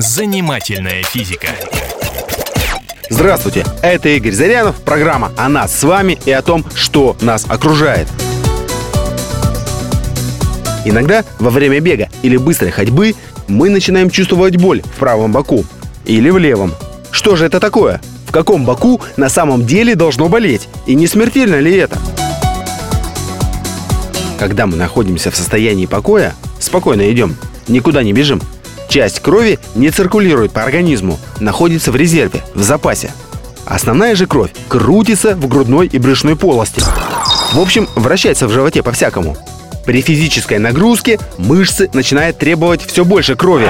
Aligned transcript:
Занимательная 0.00 1.02
физика. 1.02 1.48
Здравствуйте, 3.10 3.66
это 3.82 4.08
Игорь 4.08 4.32
Зарянов, 4.32 4.76
программа 4.76 5.30
о 5.36 5.50
нас 5.50 5.78
с 5.78 5.82
вами 5.82 6.18
и 6.24 6.30
о 6.32 6.40
том, 6.40 6.64
что 6.74 7.18
нас 7.20 7.44
окружает. 7.46 8.08
Иногда 10.86 11.22
во 11.38 11.50
время 11.50 11.80
бега 11.80 12.08
или 12.22 12.38
быстрой 12.38 12.70
ходьбы 12.70 13.14
мы 13.46 13.68
начинаем 13.68 14.08
чувствовать 14.08 14.56
боль 14.56 14.80
в 14.80 14.98
правом 14.98 15.32
боку 15.32 15.66
или 16.06 16.30
в 16.30 16.38
левом. 16.38 16.72
Что 17.10 17.36
же 17.36 17.44
это 17.44 17.60
такое? 17.60 18.00
В 18.26 18.32
каком 18.32 18.64
боку 18.64 19.02
на 19.18 19.28
самом 19.28 19.66
деле 19.66 19.96
должно 19.96 20.30
болеть? 20.30 20.70
И 20.86 20.94
не 20.94 21.08
смертельно 21.08 21.60
ли 21.60 21.76
это? 21.76 21.98
Когда 24.38 24.66
мы 24.66 24.78
находимся 24.78 25.30
в 25.30 25.36
состоянии 25.36 25.84
покоя, 25.84 26.32
спокойно 26.58 27.12
идем, 27.12 27.36
никуда 27.68 28.02
не 28.02 28.14
бежим, 28.14 28.40
часть 28.90 29.20
крови 29.20 29.58
не 29.74 29.90
циркулирует 29.90 30.52
по 30.52 30.62
организму, 30.62 31.18
находится 31.38 31.92
в 31.92 31.96
резерве, 31.96 32.42
в 32.54 32.62
запасе. 32.62 33.10
Основная 33.64 34.16
же 34.16 34.26
кровь 34.26 34.50
крутится 34.68 35.34
в 35.34 35.46
грудной 35.46 35.86
и 35.86 35.98
брюшной 35.98 36.36
полости. 36.36 36.82
В 37.52 37.60
общем, 37.60 37.88
вращается 37.94 38.46
в 38.46 38.50
животе 38.50 38.82
по-всякому. 38.82 39.36
При 39.86 40.02
физической 40.02 40.58
нагрузке 40.58 41.18
мышцы 41.38 41.88
начинают 41.94 42.36
требовать 42.38 42.84
все 42.84 43.04
больше 43.04 43.36
крови. 43.36 43.68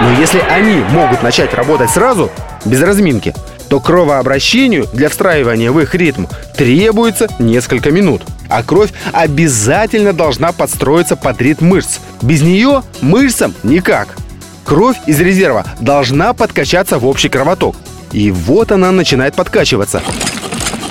Но 0.00 0.18
если 0.18 0.38
они 0.38 0.80
могут 0.90 1.22
начать 1.22 1.52
работать 1.54 1.90
сразу, 1.90 2.30
без 2.64 2.82
разминки, 2.82 3.34
то 3.68 3.80
кровообращению 3.80 4.86
для 4.92 5.08
встраивания 5.08 5.70
в 5.70 5.78
их 5.80 5.94
ритм 5.94 6.26
требуется 6.56 7.28
несколько 7.38 7.90
минут. 7.90 8.22
А 8.48 8.62
кровь 8.62 8.90
обязательно 9.12 10.12
должна 10.12 10.52
подстроиться 10.52 11.16
под 11.16 11.40
ритм 11.40 11.66
мышц. 11.66 11.98
Без 12.22 12.42
нее 12.42 12.82
мышцам 13.00 13.54
никак. 13.62 14.16
Кровь 14.64 14.96
из 15.06 15.20
резерва 15.20 15.64
должна 15.80 16.34
подкачаться 16.34 16.98
в 16.98 17.06
общий 17.06 17.28
кровоток. 17.28 17.76
И 18.12 18.30
вот 18.30 18.72
она 18.72 18.90
начинает 18.90 19.34
подкачиваться. 19.34 20.02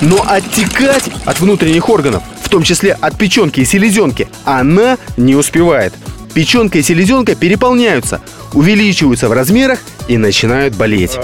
Но 0.00 0.24
оттекать 0.26 1.04
от 1.24 1.40
внутренних 1.40 1.88
органов, 1.88 2.22
в 2.42 2.48
том 2.48 2.62
числе 2.62 2.96
от 3.00 3.16
печенки 3.18 3.60
и 3.60 3.64
селезенки, 3.64 4.28
она 4.44 4.96
не 5.16 5.34
успевает. 5.34 5.92
Печенка 6.34 6.78
и 6.78 6.82
селезенка 6.82 7.34
переполняются, 7.34 8.20
увеличиваются 8.52 9.28
в 9.28 9.32
размерах 9.32 9.80
и 10.06 10.16
начинают 10.16 10.74
болеть. 10.74 11.18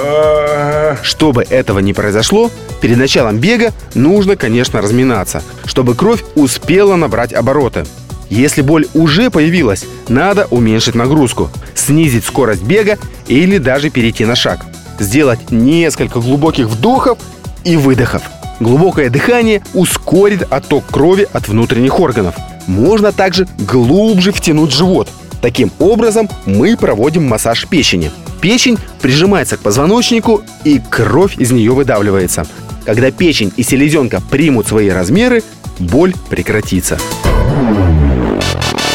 Чтобы 1.02 1.42
этого 1.42 1.78
не 1.78 1.92
произошло, 1.92 2.50
перед 2.80 2.96
началом 2.96 3.38
бега 3.38 3.72
нужно, 3.94 4.36
конечно, 4.36 4.80
разминаться, 4.80 5.42
чтобы 5.64 5.94
кровь 5.94 6.22
успела 6.34 6.96
набрать 6.96 7.32
обороты. 7.32 7.84
Если 8.30 8.62
боль 8.62 8.86
уже 8.94 9.30
появилась, 9.30 9.84
надо 10.08 10.46
уменьшить 10.46 10.94
нагрузку, 10.94 11.50
снизить 11.74 12.24
скорость 12.24 12.62
бега 12.62 12.98
или 13.28 13.58
даже 13.58 13.90
перейти 13.90 14.24
на 14.24 14.34
шаг. 14.34 14.64
Сделать 14.98 15.50
несколько 15.50 16.20
глубоких 16.20 16.68
вдохов 16.68 17.18
и 17.64 17.76
выдохов. 17.76 18.22
Глубокое 18.60 19.10
дыхание 19.10 19.62
ускорит 19.74 20.46
отток 20.50 20.86
крови 20.86 21.26
от 21.32 21.48
внутренних 21.48 21.98
органов. 21.98 22.34
Можно 22.66 23.12
также 23.12 23.46
глубже 23.58 24.32
втянуть 24.32 24.72
живот. 24.72 25.08
Таким 25.42 25.70
образом 25.78 26.28
мы 26.46 26.76
проводим 26.76 27.28
массаж 27.28 27.66
печени. 27.66 28.10
Печень 28.44 28.76
прижимается 29.00 29.56
к 29.56 29.60
позвоночнику 29.60 30.42
и 30.64 30.78
кровь 30.78 31.38
из 31.38 31.50
нее 31.50 31.72
выдавливается. 31.72 32.46
Когда 32.84 33.10
печень 33.10 33.50
и 33.56 33.62
селезенка 33.62 34.20
примут 34.20 34.68
свои 34.68 34.90
размеры, 34.90 35.42
боль 35.78 36.12
прекратится. 36.28 36.98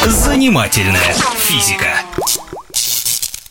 Занимательная 0.06 1.16
физика. 1.36 1.88